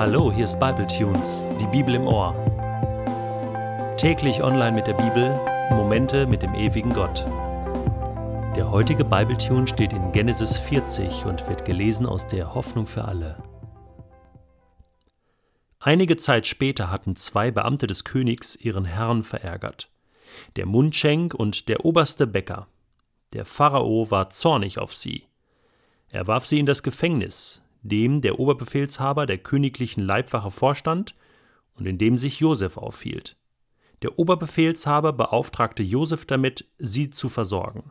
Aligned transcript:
Hallo, 0.00 0.32
hier 0.32 0.46
ist 0.46 0.58
Bible 0.58 0.86
Tunes, 0.86 1.44
die 1.60 1.66
Bibel 1.66 1.94
im 1.94 2.06
Ohr. 2.06 2.34
Täglich 3.98 4.42
online 4.42 4.72
mit 4.72 4.86
der 4.86 4.94
Bibel, 4.94 5.38
Momente 5.72 6.26
mit 6.26 6.40
dem 6.40 6.54
ewigen 6.54 6.94
Gott. 6.94 7.26
Der 8.56 8.70
heutige 8.70 9.04
Bible 9.04 9.36
Tune 9.36 9.66
steht 9.68 9.92
in 9.92 10.10
Genesis 10.12 10.56
40 10.56 11.26
und 11.26 11.46
wird 11.50 11.66
gelesen 11.66 12.06
aus 12.06 12.26
der 12.26 12.54
Hoffnung 12.54 12.86
für 12.86 13.04
alle. 13.04 13.42
Einige 15.80 16.16
Zeit 16.16 16.46
später 16.46 16.90
hatten 16.90 17.14
zwei 17.14 17.50
Beamte 17.50 17.86
des 17.86 18.02
Königs 18.04 18.56
ihren 18.56 18.86
Herrn 18.86 19.22
verärgert, 19.22 19.90
der 20.56 20.64
Mundschenk 20.64 21.34
und 21.34 21.68
der 21.68 21.84
oberste 21.84 22.26
Bäcker. 22.26 22.68
Der 23.34 23.44
Pharao 23.44 24.10
war 24.10 24.30
zornig 24.30 24.78
auf 24.78 24.94
sie. 24.94 25.24
Er 26.10 26.26
warf 26.26 26.46
sie 26.46 26.58
in 26.58 26.64
das 26.64 26.82
Gefängnis, 26.82 27.60
dem 27.82 28.20
der 28.20 28.38
Oberbefehlshaber 28.38 29.26
der 29.26 29.38
königlichen 29.38 30.02
Leibwache 30.02 30.50
vorstand 30.50 31.14
und 31.74 31.86
in 31.86 31.98
dem 31.98 32.18
sich 32.18 32.40
Josef 32.40 32.76
aufhielt. 32.76 33.36
Der 34.02 34.18
Oberbefehlshaber 34.18 35.12
beauftragte 35.12 35.82
Josef 35.82 36.26
damit, 36.26 36.66
sie 36.78 37.10
zu 37.10 37.28
versorgen. 37.28 37.90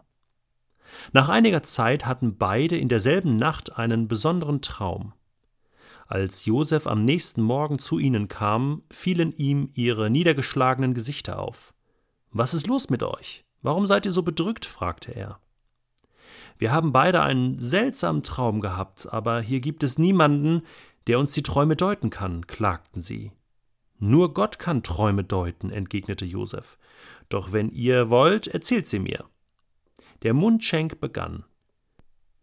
Nach 1.11 1.29
einiger 1.29 1.63
Zeit 1.63 2.05
hatten 2.05 2.37
beide 2.37 2.77
in 2.77 2.89
derselben 2.89 3.35
Nacht 3.35 3.77
einen 3.77 4.07
besonderen 4.07 4.61
Traum. 4.61 5.13
Als 6.07 6.45
Josef 6.45 6.87
am 6.87 7.03
nächsten 7.03 7.43
Morgen 7.43 7.77
zu 7.77 7.99
ihnen 7.99 8.27
kam, 8.27 8.81
fielen 8.89 9.31
ihm 9.31 9.69
ihre 9.75 10.09
niedergeschlagenen 10.09 10.95
Gesichter 10.95 11.39
auf. 11.39 11.73
Was 12.31 12.55
ist 12.55 12.65
los 12.65 12.89
mit 12.89 13.03
euch? 13.03 13.45
Warum 13.61 13.85
seid 13.85 14.05
ihr 14.07 14.11
so 14.11 14.23
bedrückt? 14.23 14.65
fragte 14.65 15.11
er. 15.11 15.39
Wir 16.59 16.73
haben 16.73 16.91
beide 16.91 17.21
einen 17.21 17.57
seltsamen 17.57 18.21
Traum 18.21 18.59
gehabt, 18.59 19.11
aber 19.11 19.39
hier 19.39 19.61
gibt 19.61 19.81
es 19.81 19.97
niemanden, 19.97 20.63
der 21.07 21.17
uns 21.17 21.31
die 21.31 21.41
Träume 21.41 21.77
deuten 21.77 22.09
kann, 22.09 22.45
klagten 22.47 23.01
sie. 23.01 23.31
Nur 23.97 24.33
Gott 24.33 24.59
kann 24.59 24.83
Träume 24.83 25.23
deuten, 25.23 25.71
entgegnete 25.71 26.25
Josef. 26.25 26.77
Doch 27.29 27.53
wenn 27.53 27.69
ihr 27.69 28.09
wollt, 28.09 28.47
erzählt 28.47 28.87
sie 28.87 28.99
mir. 28.99 29.23
Der 30.21 30.33
Mundschenk 30.33 30.99
begann. 30.99 31.45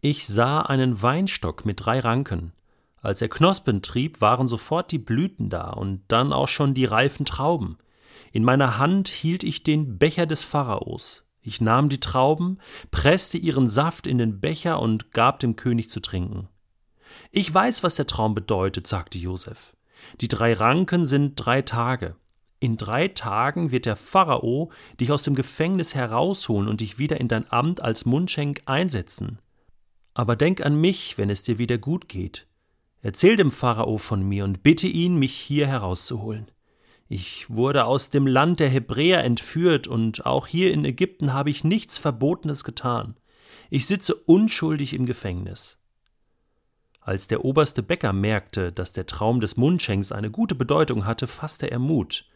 Ich 0.01 0.27
sah 0.27 0.63
einen 0.63 1.03
Weinstock 1.03 1.67
mit 1.67 1.85
drei 1.85 2.01
Ranken. 2.01 2.53
Als 3.03 3.21
er 3.21 3.29
Knospen 3.29 3.83
trieb, 3.83 4.23
waren 4.23 4.49
sofort 4.49 4.93
die 4.93 4.99
Blüten 4.99 5.51
da 5.51 5.71
und 5.71 6.03
dann 6.09 6.33
auch 6.33 6.49
schon 6.49 6.73
die 6.73 6.87
reifen 6.87 7.27
Trauben. 7.27 7.77
In 8.33 8.45
meiner 8.45 8.79
Hand 8.79 9.09
hielt 9.09 9.45
ich 9.45 9.63
den 9.63 9.99
Becher 9.99 10.25
des 10.25 10.43
Pharaos. 10.43 11.26
Ich 11.47 11.61
nahm 11.61 11.89
die 11.89 12.01
Trauben, 12.01 12.59
presste 12.91 13.39
ihren 13.39 13.69
Saft 13.69 14.09
in 14.09 14.19
den 14.19 14.41
Becher 14.41 14.83
und 14.83 15.13
gab 15.13 15.39
dem 15.39 15.55
König 15.55 15.89
zu 15.89 16.01
trinken. 16.01 16.49
Ich 17.31 17.55
weiß, 17.55 17.85
was 17.85 17.95
der 17.95 18.09
Traum 18.09 18.35
bedeutet, 18.35 18.89
sagte 18.89 19.17
Josef. 19.17 19.77
Die 20.21 20.27
drei 20.27 20.55
Ranken 20.55 21.07
sind 21.07 21.37
drei 21.37 21.63
Tage. 21.63 22.17
In 22.59 22.77
drei 22.77 23.07
Tagen 23.07 23.71
wird 23.71 23.87
der 23.87 23.95
Pharao 23.95 24.73
dich 24.99 25.13
aus 25.13 25.23
dem 25.23 25.37
Gefängnis 25.37 25.95
herausholen 25.95 26.69
und 26.69 26.81
dich 26.81 26.99
wieder 26.99 27.21
in 27.21 27.29
dein 27.29 27.49
Amt 27.53 27.81
als 27.81 28.07
Mundschenk 28.07 28.63
einsetzen. 28.67 29.39
Aber 30.15 30.35
denk 30.35 30.67
an 30.67 30.81
mich, 30.81 31.17
wenn 31.17 31.31
es 31.31 31.45
dir 31.45 31.59
wieder 31.59 31.79
gut 31.79 32.09
geht. 32.09 32.49
Erzähl 33.03 33.37
dem 33.37 33.53
Pharao 33.53 33.99
von 33.99 34.21
mir 34.21 34.43
und 34.43 34.65
bitte 34.65 34.89
ihn, 34.89 35.17
mich 35.17 35.35
hier 35.35 35.69
herauszuholen. 35.69 36.51
Ich 37.09 37.49
wurde 37.49 37.85
aus 37.85 38.11
dem 38.11 38.27
Land 38.27 38.59
der 38.59 38.69
Hebräer 38.69 39.23
entführt, 39.23 39.87
und 39.87 40.27
auch 40.27 40.47
hier 40.47 40.73
in 40.73 40.85
Ägypten 40.85 41.33
habe 41.33 41.51
ich 41.51 41.63
nichts 41.63 41.99
Verbotenes 41.99 42.65
getan. 42.65 43.17
Ich 43.71 43.87
sitze 43.87 44.15
unschuldig 44.15 44.93
im 44.95 45.07
Gefängnis. 45.07 45.79
Als 47.01 47.29
der 47.29 47.45
oberste 47.45 47.85
Bäcker 47.85 48.13
merkte, 48.13 48.73
dass 48.73 48.93
der 48.93 49.07
Traum 49.07 49.41
des 49.41 49.57
Mundschenks 49.57 50.11
eine 50.11 50.31
gute 50.31 50.57
Bedeutung 50.57 51.07
hatte, 51.07 51.29
fasste 51.29 51.71
er 51.71 51.79
Mut. 51.79 52.29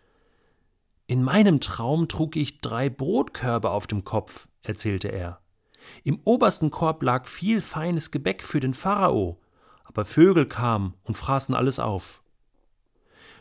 In 1.08 1.24
meinem 1.24 1.60
Traum 1.60 2.06
trug 2.06 2.36
ich 2.36 2.60
drei 2.60 2.88
Brotkörbe 2.88 3.70
auf 3.70 3.88
dem 3.88 4.04
Kopf, 4.04 4.46
erzählte 4.62 5.08
er. 5.08 5.40
Im 6.04 6.20
obersten 6.22 6.70
Korb 6.70 7.02
lag 7.02 7.26
viel 7.26 7.60
feines 7.60 8.12
Gebäck 8.12 8.44
für 8.44 8.60
den 8.60 8.74
Pharao, 8.74 9.40
aber 9.82 10.04
Vögel 10.04 10.46
kamen 10.46 10.94
und 11.02 11.16
fraßen 11.16 11.56
alles 11.56 11.80
auf. 11.80 12.19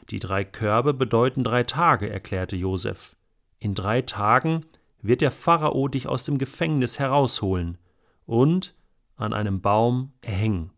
Die 0.09 0.20
drei 0.20 0.44
Körbe 0.44 0.94
bedeuten 0.94 1.44
drei 1.44 1.64
Tage, 1.64 2.09
erklärte 2.09 2.56
Josef. 2.56 3.16
In 3.59 3.75
drei 3.75 4.02
Tagen 4.02 4.66
wird 5.02 5.22
der 5.22 5.31
Pharao 5.31 5.88
dich 5.88 6.08
aus 6.08 6.24
dem 6.24 6.40
Gefängnis 6.40 6.97
herausholen 6.97 7.78
und 8.25 8.74
an 9.16 9.34
einem 9.34 9.62
Baum 9.62 10.14
erhängen. 10.22 10.72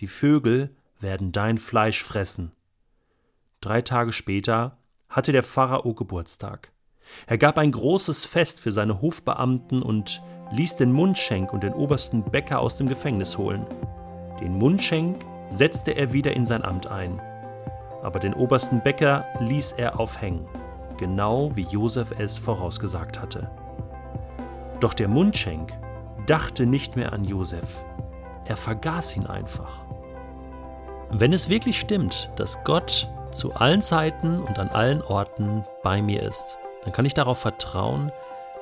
Die 0.00 0.06
Vögel 0.06 0.76
werden 1.00 1.32
dein 1.32 1.58
Fleisch 1.58 2.02
fressen. 2.02 2.52
Drei 3.60 3.80
Tage 3.80 4.12
später 4.12 4.76
hatte 5.08 5.32
der 5.32 5.42
Pharao 5.42 5.94
Geburtstag. 5.94 6.72
Er 7.26 7.38
gab 7.38 7.56
ein 7.56 7.72
großes 7.72 8.24
Fest 8.24 8.60
für 8.60 8.72
seine 8.72 9.00
Hofbeamten 9.00 9.80
und 9.80 10.22
ließ 10.52 10.76
den 10.76 10.92
Mundschenk 10.92 11.52
und 11.52 11.62
den 11.62 11.72
obersten 11.72 12.22
Bäcker 12.22 12.60
aus 12.60 12.76
dem 12.76 12.88
Gefängnis 12.88 13.38
holen. 13.38 13.66
Den 14.40 14.58
Mundschenk 14.58 15.24
setzte 15.50 15.92
er 15.92 16.12
wieder 16.12 16.34
in 16.34 16.46
sein 16.46 16.64
Amt 16.64 16.86
ein 16.86 17.20
aber 18.04 18.20
den 18.20 18.34
obersten 18.34 18.80
Bäcker 18.80 19.24
ließ 19.40 19.72
er 19.72 19.98
aufhängen, 19.98 20.46
genau 20.98 21.54
wie 21.56 21.62
Josef 21.62 22.12
es 22.18 22.38
vorausgesagt 22.38 23.20
hatte. 23.20 23.50
Doch 24.80 24.94
der 24.94 25.08
Mundschenk 25.08 25.72
dachte 26.26 26.66
nicht 26.66 26.96
mehr 26.96 27.12
an 27.12 27.24
Josef, 27.24 27.84
er 28.44 28.56
vergaß 28.56 29.16
ihn 29.16 29.26
einfach. 29.26 29.80
Wenn 31.10 31.32
es 31.32 31.48
wirklich 31.48 31.78
stimmt, 31.78 32.30
dass 32.36 32.62
Gott 32.64 33.08
zu 33.30 33.54
allen 33.54 33.82
Zeiten 33.82 34.40
und 34.40 34.58
an 34.58 34.68
allen 34.68 35.02
Orten 35.02 35.64
bei 35.82 36.02
mir 36.02 36.22
ist, 36.22 36.58
dann 36.84 36.92
kann 36.92 37.06
ich 37.06 37.14
darauf 37.14 37.38
vertrauen, 37.38 38.12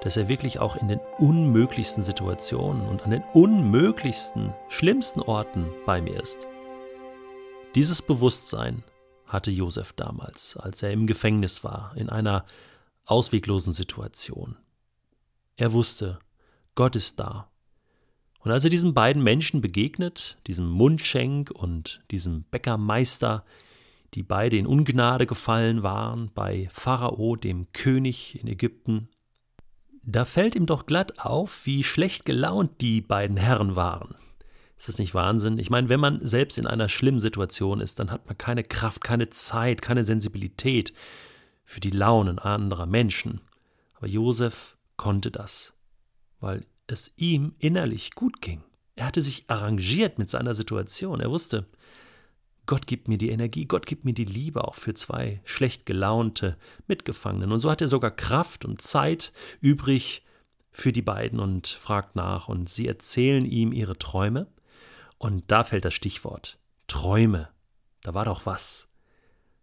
dass 0.02 0.16
er 0.16 0.28
wirklich 0.28 0.58
auch 0.58 0.76
in 0.76 0.88
den 0.88 1.00
unmöglichsten 1.18 2.02
Situationen 2.02 2.86
und 2.88 3.04
an 3.04 3.10
den 3.10 3.24
unmöglichsten, 3.32 4.52
schlimmsten 4.68 5.20
Orten 5.20 5.68
bei 5.86 6.00
mir 6.00 6.20
ist. 6.20 6.46
Dieses 7.74 8.02
Bewusstsein 8.02 8.82
hatte 9.32 9.50
Josef 9.50 9.92
damals, 9.92 10.56
als 10.56 10.82
er 10.82 10.90
im 10.90 11.06
Gefängnis 11.06 11.64
war, 11.64 11.94
in 11.96 12.08
einer 12.08 12.44
ausweglosen 13.04 13.72
Situation. 13.72 14.56
Er 15.56 15.72
wusste, 15.72 16.18
Gott 16.74 16.96
ist 16.96 17.20
da. 17.20 17.50
Und 18.40 18.50
als 18.50 18.64
er 18.64 18.70
diesen 18.70 18.94
beiden 18.94 19.22
Menschen 19.22 19.60
begegnet, 19.60 20.38
diesem 20.46 20.68
Mundschenk 20.68 21.50
und 21.50 22.02
diesem 22.10 22.42
Bäckermeister, 22.44 23.44
die 24.14 24.22
beide 24.22 24.56
in 24.56 24.66
Ungnade 24.66 25.26
gefallen 25.26 25.82
waren 25.82 26.30
bei 26.34 26.68
Pharao, 26.72 27.36
dem 27.36 27.72
König 27.72 28.40
in 28.40 28.48
Ägypten, 28.48 29.08
da 30.02 30.24
fällt 30.24 30.56
ihm 30.56 30.66
doch 30.66 30.86
glatt 30.86 31.20
auf, 31.20 31.64
wie 31.64 31.84
schlecht 31.84 32.24
gelaunt 32.24 32.80
die 32.80 33.00
beiden 33.00 33.36
Herren 33.36 33.76
waren. 33.76 34.16
Ist 34.82 34.88
das 34.88 34.98
nicht 34.98 35.14
Wahnsinn? 35.14 35.58
Ich 35.58 35.70
meine, 35.70 35.88
wenn 35.88 36.00
man 36.00 36.26
selbst 36.26 36.58
in 36.58 36.66
einer 36.66 36.88
schlimmen 36.88 37.20
Situation 37.20 37.80
ist, 37.80 38.00
dann 38.00 38.10
hat 38.10 38.26
man 38.26 38.36
keine 38.36 38.64
Kraft, 38.64 39.04
keine 39.04 39.30
Zeit, 39.30 39.80
keine 39.80 40.02
Sensibilität 40.02 40.92
für 41.64 41.78
die 41.78 41.90
Launen 41.90 42.40
anderer 42.40 42.86
Menschen. 42.86 43.42
Aber 43.94 44.08
Josef 44.08 44.76
konnte 44.96 45.30
das, 45.30 45.74
weil 46.40 46.66
es 46.88 47.12
ihm 47.14 47.54
innerlich 47.60 48.16
gut 48.16 48.42
ging. 48.42 48.64
Er 48.96 49.06
hatte 49.06 49.22
sich 49.22 49.44
arrangiert 49.46 50.18
mit 50.18 50.28
seiner 50.28 50.52
Situation. 50.52 51.20
Er 51.20 51.30
wusste, 51.30 51.68
Gott 52.66 52.88
gibt 52.88 53.06
mir 53.06 53.18
die 53.18 53.30
Energie, 53.30 53.66
Gott 53.66 53.86
gibt 53.86 54.04
mir 54.04 54.14
die 54.14 54.24
Liebe 54.24 54.66
auch 54.66 54.74
für 54.74 54.94
zwei 54.94 55.40
schlecht 55.44 55.86
gelaunte 55.86 56.56
Mitgefangenen. 56.88 57.52
Und 57.52 57.60
so 57.60 57.70
hat 57.70 57.82
er 57.82 57.86
sogar 57.86 58.10
Kraft 58.10 58.64
und 58.64 58.82
Zeit 58.82 59.32
übrig 59.60 60.24
für 60.72 60.90
die 60.90 61.02
beiden 61.02 61.38
und 61.38 61.68
fragt 61.68 62.16
nach. 62.16 62.48
Und 62.48 62.68
sie 62.68 62.88
erzählen 62.88 63.44
ihm 63.44 63.72
ihre 63.72 63.96
Träume. 63.96 64.48
Und 65.22 65.52
da 65.52 65.62
fällt 65.62 65.84
das 65.84 65.94
Stichwort 65.94 66.58
Träume. 66.88 67.48
Da 68.00 68.12
war 68.12 68.24
doch 68.24 68.44
was. 68.44 68.88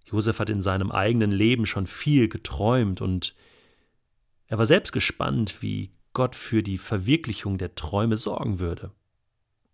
Josef 0.05 0.39
hat 0.39 0.49
in 0.49 0.61
seinem 0.61 0.89
eigenen 0.89 1.31
Leben 1.31 1.65
schon 1.65 1.85
viel 1.85 2.29
geträumt 2.29 3.01
und 3.01 3.35
er 4.45 4.57
war 4.57 4.65
selbst 4.65 4.93
gespannt, 4.93 5.61
wie 5.61 5.91
Gott 6.13 6.33
für 6.33 6.63
die 6.63 6.77
Verwirklichung 6.77 7.57
der 7.57 7.75
Träume 7.75 8.15
sorgen 8.15 8.59
würde. 8.59 8.93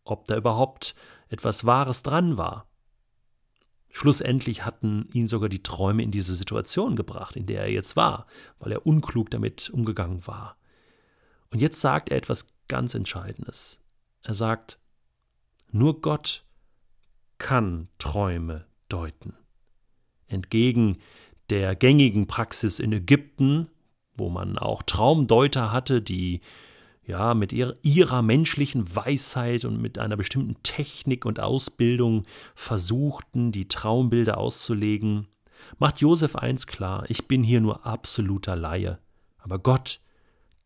Ob 0.06 0.26
da 0.26 0.36
überhaupt 0.36 0.96
etwas 1.30 1.66
Wahres 1.68 2.02
dran 2.02 2.36
war. 2.36 2.68
Schlussendlich 3.92 4.66
hatten 4.66 5.08
ihn 5.14 5.28
sogar 5.28 5.50
die 5.50 5.62
Träume 5.62 6.02
in 6.02 6.10
diese 6.10 6.34
Situation 6.34 6.96
gebracht, 6.96 7.36
in 7.36 7.46
der 7.46 7.62
er 7.62 7.72
jetzt 7.72 7.96
war, 7.96 8.26
weil 8.58 8.72
er 8.72 8.88
unklug 8.88 9.30
damit 9.30 9.70
umgegangen 9.70 10.26
war. 10.26 10.58
Und 11.52 11.60
jetzt 11.62 11.80
sagt 11.80 12.10
er 12.10 12.18
etwas 12.18 12.48
ganz 12.68 12.96
Entscheidendes. 12.96 13.80
Er 14.24 14.34
sagt, 14.34 14.80
nur 15.76 16.00
Gott 16.00 16.46
kann 17.38 17.90
Träume 17.98 18.66
deuten. 18.88 19.34
Entgegen 20.28 20.98
der 21.50 21.76
gängigen 21.76 22.28
Praxis 22.28 22.80
in 22.80 22.94
Ägypten, 22.94 23.68
wo 24.16 24.30
man 24.30 24.58
auch 24.58 24.84
Traumdeuter 24.84 25.74
hatte, 25.74 26.02
die 26.02 26.40
ja, 27.06 27.34
mit 27.34 27.52
ihrer, 27.54 27.74
ihrer 27.84 28.22
menschlichen 28.22 28.96
Weisheit 28.96 29.66
und 29.66 29.80
mit 29.80 30.00
einer 30.00 30.16
bestimmten 30.16 30.56
Technik 30.64 31.26
und 31.26 31.40
Ausbildung 31.40 32.24
versuchten, 32.56 33.52
die 33.52 33.68
Traumbilder 33.68 34.38
auszulegen, 34.38 35.28
macht 35.78 36.00
Josef 36.00 36.38
eins 36.38 36.68
klar: 36.68 37.04
Ich 37.10 37.28
bin 37.28 37.44
hier 37.44 37.60
nur 37.60 37.86
absoluter 37.86 38.56
Laie. 38.56 38.98
Aber 39.38 39.60
Gott 39.60 40.00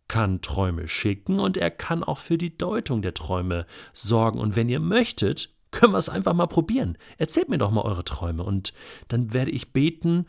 kann 0.09 0.41
Träume 0.41 0.89
schicken 0.89 1.39
und 1.39 1.55
er 1.55 1.71
kann 1.71 2.03
auch 2.03 2.17
für 2.17 2.37
die 2.37 2.57
Deutung 2.57 3.01
der 3.01 3.13
Träume 3.13 3.65
sorgen. 3.93 4.39
Und 4.39 4.57
wenn 4.57 4.67
ihr 4.67 4.81
möchtet, 4.81 5.49
können 5.71 5.93
wir 5.93 5.99
es 5.99 6.09
einfach 6.09 6.33
mal 6.33 6.47
probieren. 6.47 6.97
Erzählt 7.17 7.47
mir 7.47 7.57
doch 7.57 7.71
mal 7.71 7.83
eure 7.83 8.03
Träume 8.03 8.43
und 8.43 8.73
dann 9.07 9.33
werde 9.33 9.51
ich 9.51 9.71
beten 9.71 10.25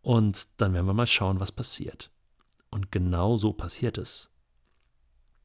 und 0.00 0.48
dann 0.56 0.72
werden 0.72 0.86
wir 0.86 0.94
mal 0.94 1.06
schauen, 1.06 1.40
was 1.40 1.52
passiert. 1.52 2.10
Und 2.70 2.90
genau 2.92 3.36
so 3.36 3.52
passiert 3.52 3.98
es. 3.98 4.30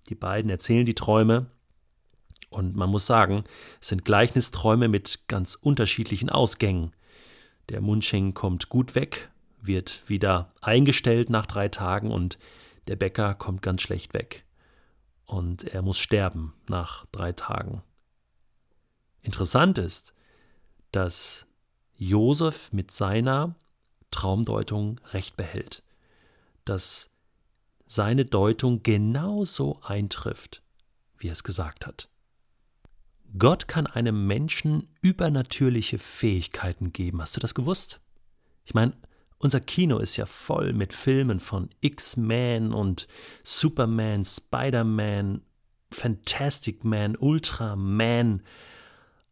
Die 0.08 0.16
beiden 0.16 0.50
erzählen 0.50 0.86
die 0.86 0.96
Träume 0.96 1.48
und 2.50 2.76
man 2.76 2.90
muss 2.90 3.06
sagen, 3.06 3.44
es 3.82 3.90
sind 3.90 4.06
Gleichnisträume 4.06 4.88
mit 4.88 5.28
ganz 5.28 5.56
unterschiedlichen 5.56 6.30
Ausgängen. 6.30 6.94
Der 7.70 7.82
Munching 7.82 8.34
kommt 8.34 8.70
gut 8.70 8.96
weg, 8.96 9.30
wird 9.62 10.08
wieder 10.08 10.54
eingestellt 10.62 11.30
nach 11.30 11.46
drei 11.46 11.70
Tagen 11.70 12.12
und 12.12 12.40
der 12.90 12.96
Bäcker 12.96 13.36
kommt 13.36 13.62
ganz 13.62 13.84
schlecht 13.84 14.16
weg. 14.16 14.46
Und 15.26 15.64
er 15.64 15.84
muss 15.84 16.00
sterben 16.00 16.56
nach 16.68 17.06
drei 17.12 17.34
Tagen. 17.34 17.84
Interessant 19.22 19.78
ist, 19.78 20.16
dass 20.92 21.46
Josef 21.96 22.74
mit 22.74 22.90
seiner 22.90 23.54
Traumdeutung 24.10 25.00
recht 25.14 25.38
behält, 25.38 25.84
dass 26.66 27.12
seine 27.86 28.26
Deutung 28.26 28.82
genauso 28.82 29.80
eintrifft, 29.84 30.64
wie 31.20 31.28
er 31.28 31.34
es 31.34 31.44
gesagt 31.44 31.86
hat. 31.86 32.10
Gott 33.38 33.68
kann 33.68 33.86
einem 33.86 34.26
Menschen 34.26 34.88
übernatürliche 35.02 36.00
Fähigkeiten 36.00 36.92
geben. 36.92 37.22
Hast 37.22 37.36
du 37.36 37.40
das 37.40 37.54
gewusst? 37.54 38.00
Ich 38.66 38.74
meine, 38.74 38.94
unser 39.40 39.62
Kino 39.62 40.00
ist 40.00 40.18
ja 40.18 40.26
voll 40.26 40.74
mit 40.74 40.94
Filmen 40.94 41.40
von 41.40 41.70
X-Men 41.80 42.74
und 42.74 43.08
Superman, 43.42 44.26
Spider-Man, 44.26 45.42
Fantastic 45.92 46.84
Man, 46.84 47.16
Ultraman. 47.16 48.44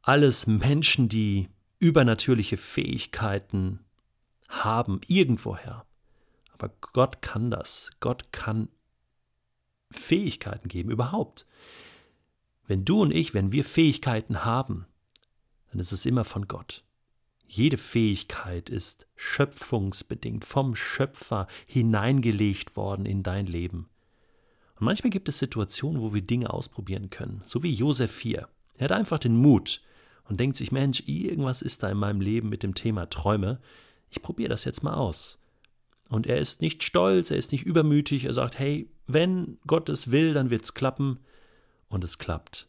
Alles 0.02 0.48
Menschen, 0.48 1.10
die 1.10 1.50
übernatürliche 1.80 2.56
Fähigkeiten 2.58 3.80
haben, 4.48 5.02
irgendwoher. 5.08 5.86
Aber 6.54 6.72
Gott 6.94 7.22
kann 7.22 7.52
das. 7.52 7.92
Gott 8.00 8.32
kann 8.32 8.70
Fähigkeiten 9.92 10.70
geben, 10.70 10.90
überhaupt. 10.90 11.46
Wenn 12.66 12.86
du 12.86 13.02
und 13.02 13.12
ich, 13.12 13.34
wenn 13.34 13.52
wir 13.52 13.66
Fähigkeiten 13.66 14.46
haben, 14.46 14.86
dann 15.70 15.80
ist 15.80 15.92
es 15.92 16.06
immer 16.06 16.24
von 16.24 16.48
Gott. 16.48 16.87
Jede 17.48 17.78
Fähigkeit 17.78 18.70
ist 18.70 19.08
schöpfungsbedingt 19.16 20.44
vom 20.44 20.76
Schöpfer 20.76 21.48
hineingelegt 21.66 22.76
worden 22.76 23.06
in 23.06 23.24
dein 23.24 23.48
Leben. 23.48 23.88
Und 24.80 24.86
manchmal 24.86 25.10
gibt 25.10 25.30
es 25.30 25.40
Situationen, 25.40 26.02
wo 26.02 26.14
wir 26.14 26.22
Dinge 26.22 26.52
ausprobieren 26.52 27.10
können, 27.10 27.42
so 27.46 27.64
wie 27.64 27.74
Josef 27.74 28.20
hier. 28.20 28.48
Er 28.78 28.86
hat 28.86 28.92
einfach 28.92 29.18
den 29.18 29.38
Mut 29.38 29.82
und 30.26 30.40
denkt 30.40 30.58
sich, 30.58 30.72
Mensch, 30.72 31.04
irgendwas 31.08 31.62
ist 31.62 31.84
da 31.84 31.90
in 31.90 31.98
meinem 31.98 32.22
Leben 32.22 32.50
mit 32.50 32.64
dem 32.64 32.76
Thema 32.76 33.10
Träume. 33.10 33.60
Ich 34.10 34.22
probiere 34.22 34.50
das 34.50 34.66
jetzt 34.66 34.84
mal 34.84 34.94
aus. 34.94 35.40
Und 36.10 36.28
er 36.28 36.38
ist 36.38 36.62
nicht 36.62 36.84
stolz, 36.84 37.32
er 37.32 37.38
ist 37.38 37.52
nicht 37.52 37.66
übermütig, 37.66 38.26
er 38.26 38.34
sagt, 38.34 38.60
hey, 38.60 38.90
wenn 39.08 39.58
Gott 39.66 39.90
es 39.90 40.12
will, 40.12 40.34
dann 40.34 40.50
wird 40.50 40.64
es 40.64 40.74
klappen. 40.74 41.20
Und 41.90 42.04
es 42.04 42.18
klappt. 42.18 42.68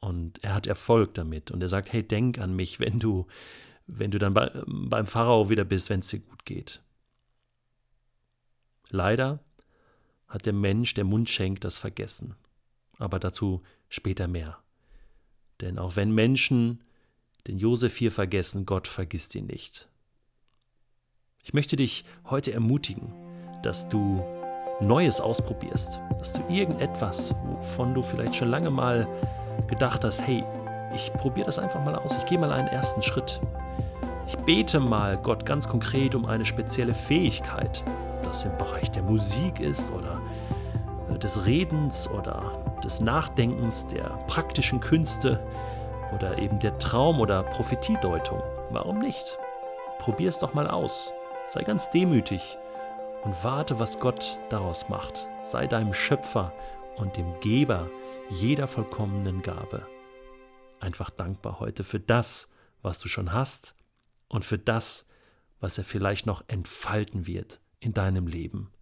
Und 0.00 0.42
er 0.44 0.54
hat 0.54 0.66
Erfolg 0.66 1.14
damit. 1.14 1.50
Und 1.50 1.62
er 1.62 1.68
sagt, 1.68 1.92
hey, 1.92 2.02
denk 2.02 2.38
an 2.38 2.54
mich, 2.54 2.80
wenn 2.80 2.98
du, 2.98 3.26
wenn 3.94 4.10
du 4.10 4.18
dann 4.18 4.34
bei, 4.34 4.50
beim 4.66 5.06
Pharao 5.06 5.48
wieder 5.50 5.64
bist, 5.64 5.90
wenn 5.90 6.00
es 6.00 6.08
dir 6.08 6.20
gut 6.20 6.44
geht. 6.44 6.82
Leider 8.90 9.40
hat 10.28 10.46
der 10.46 10.52
Mensch, 10.52 10.94
der 10.94 11.04
Mundschenk, 11.04 11.60
das 11.60 11.76
vergessen. 11.76 12.34
Aber 12.98 13.18
dazu 13.18 13.62
später 13.88 14.28
mehr. 14.28 14.58
Denn 15.60 15.78
auch 15.78 15.96
wenn 15.96 16.12
Menschen 16.12 16.82
den 17.46 17.58
Josef 17.58 17.96
hier 17.96 18.12
vergessen, 18.12 18.66
Gott 18.66 18.88
vergisst 18.88 19.34
ihn 19.34 19.46
nicht. 19.46 19.88
Ich 21.42 21.52
möchte 21.52 21.76
dich 21.76 22.04
heute 22.24 22.52
ermutigen, 22.52 23.12
dass 23.62 23.88
du 23.88 24.22
Neues 24.80 25.20
ausprobierst, 25.20 26.00
dass 26.18 26.32
du 26.32 26.42
irgendetwas, 26.48 27.34
wovon 27.44 27.94
du 27.94 28.02
vielleicht 28.02 28.34
schon 28.34 28.48
lange 28.48 28.70
mal 28.70 29.06
gedacht 29.68 30.04
hast, 30.04 30.22
hey, 30.22 30.44
ich 30.94 31.12
probiere 31.14 31.46
das 31.46 31.58
einfach 31.58 31.84
mal 31.84 31.94
aus, 31.94 32.16
ich 32.16 32.26
gehe 32.26 32.38
mal 32.38 32.52
einen 32.52 32.68
ersten 32.68 33.02
Schritt. 33.02 33.40
Ich 34.32 34.38
bete 34.38 34.80
mal 34.80 35.18
Gott 35.18 35.44
ganz 35.44 35.68
konkret 35.68 36.14
um 36.14 36.24
eine 36.24 36.46
spezielle 36.46 36.94
Fähigkeit, 36.94 37.84
das 38.22 38.46
im 38.46 38.56
Bereich 38.56 38.90
der 38.90 39.02
Musik 39.02 39.60
ist 39.60 39.92
oder 39.92 40.22
äh, 41.10 41.18
des 41.18 41.44
Redens 41.44 42.08
oder 42.08 42.64
des 42.82 43.02
Nachdenkens, 43.02 43.86
der 43.88 44.04
praktischen 44.28 44.80
Künste 44.80 45.38
oder 46.14 46.38
eben 46.38 46.58
der 46.60 46.78
Traum- 46.78 47.20
oder 47.20 47.42
Prophetiedeutung. 47.42 48.42
Warum 48.70 49.00
nicht? 49.00 49.38
Probier 49.98 50.30
es 50.30 50.38
doch 50.38 50.54
mal 50.54 50.66
aus. 50.66 51.12
Sei 51.48 51.62
ganz 51.62 51.90
demütig 51.90 52.56
und 53.24 53.44
warte, 53.44 53.78
was 53.78 54.00
Gott 54.00 54.38
daraus 54.48 54.88
macht. 54.88 55.28
Sei 55.42 55.66
deinem 55.66 55.92
Schöpfer 55.92 56.54
und 56.96 57.18
dem 57.18 57.38
Geber 57.40 57.86
jeder 58.30 58.66
vollkommenen 58.66 59.42
Gabe 59.42 59.86
einfach 60.80 61.10
dankbar 61.10 61.60
heute 61.60 61.84
für 61.84 62.00
das, 62.00 62.48
was 62.80 62.98
du 62.98 63.08
schon 63.08 63.34
hast 63.34 63.74
und 64.32 64.44
für 64.46 64.58
das, 64.58 65.06
was 65.60 65.78
er 65.78 65.84
vielleicht 65.84 66.26
noch 66.26 66.42
entfalten 66.48 67.26
wird 67.26 67.60
in 67.78 67.92
deinem 67.92 68.26
Leben. 68.26 68.72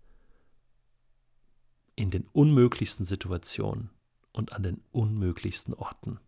In 1.96 2.10
den 2.10 2.26
unmöglichsten 2.32 3.04
Situationen 3.04 3.90
und 4.32 4.52
an 4.52 4.62
den 4.62 4.82
unmöglichsten 4.92 5.74
Orten. 5.74 6.20